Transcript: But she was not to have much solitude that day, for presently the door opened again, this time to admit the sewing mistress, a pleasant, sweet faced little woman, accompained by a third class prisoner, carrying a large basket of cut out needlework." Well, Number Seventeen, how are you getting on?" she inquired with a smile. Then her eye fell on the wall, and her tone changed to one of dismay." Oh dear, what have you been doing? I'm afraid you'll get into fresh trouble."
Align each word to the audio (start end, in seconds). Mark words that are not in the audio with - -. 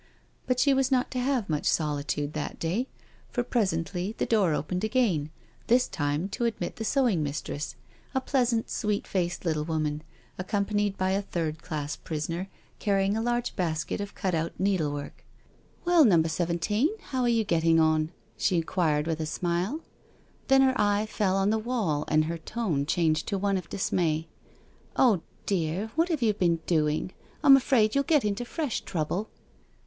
But 0.47 0.59
she 0.59 0.73
was 0.73 0.89
not 0.91 1.11
to 1.11 1.19
have 1.19 1.47
much 1.47 1.67
solitude 1.67 2.33
that 2.33 2.57
day, 2.57 2.87
for 3.29 3.43
presently 3.43 4.15
the 4.17 4.25
door 4.25 4.55
opened 4.55 4.83
again, 4.83 5.29
this 5.67 5.87
time 5.87 6.27
to 6.29 6.45
admit 6.45 6.77
the 6.77 6.83
sewing 6.83 7.21
mistress, 7.21 7.75
a 8.15 8.19
pleasant, 8.19 8.67
sweet 8.71 9.05
faced 9.05 9.45
little 9.45 9.63
woman, 9.63 10.01
accompained 10.39 10.97
by 10.97 11.11
a 11.11 11.21
third 11.21 11.61
class 11.61 11.95
prisoner, 11.95 12.49
carrying 12.79 13.15
a 13.15 13.21
large 13.21 13.55
basket 13.55 14.01
of 14.01 14.15
cut 14.15 14.33
out 14.33 14.59
needlework." 14.59 15.23
Well, 15.85 16.03
Number 16.03 16.29
Seventeen, 16.29 16.89
how 17.11 17.21
are 17.21 17.29
you 17.29 17.43
getting 17.43 17.79
on?" 17.79 18.11
she 18.35 18.55
inquired 18.55 19.05
with 19.05 19.19
a 19.19 19.27
smile. 19.27 19.81
Then 20.47 20.63
her 20.63 20.73
eye 20.81 21.05
fell 21.05 21.35
on 21.37 21.51
the 21.51 21.59
wall, 21.59 22.05
and 22.07 22.25
her 22.25 22.39
tone 22.39 22.87
changed 22.87 23.27
to 23.27 23.37
one 23.37 23.55
of 23.55 23.69
dismay." 23.69 24.27
Oh 24.95 25.21
dear, 25.45 25.91
what 25.95 26.09
have 26.09 26.23
you 26.23 26.33
been 26.33 26.55
doing? 26.65 27.11
I'm 27.43 27.55
afraid 27.55 27.93
you'll 27.93 28.03
get 28.03 28.25
into 28.25 28.45
fresh 28.45 28.81
trouble." 28.81 29.29